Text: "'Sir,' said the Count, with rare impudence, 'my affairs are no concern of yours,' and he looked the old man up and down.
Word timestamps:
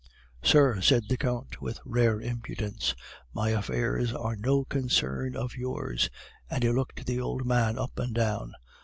"'Sir,' 0.43 0.81
said 0.81 1.03
the 1.07 1.15
Count, 1.15 1.61
with 1.61 1.79
rare 1.85 2.19
impudence, 2.19 2.95
'my 3.35 3.49
affairs 3.51 4.11
are 4.11 4.35
no 4.35 4.65
concern 4.65 5.35
of 5.35 5.53
yours,' 5.53 6.09
and 6.49 6.63
he 6.63 6.69
looked 6.71 7.05
the 7.05 7.21
old 7.21 7.45
man 7.45 7.77
up 7.77 7.99
and 7.99 8.15
down. 8.15 8.53